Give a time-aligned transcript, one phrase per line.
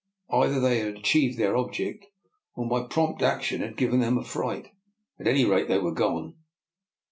[0.31, 2.07] Either they had achieved their object,
[2.55, 4.69] or my prompt action had given them a fright.
[5.19, 6.33] At any rate, they were gone.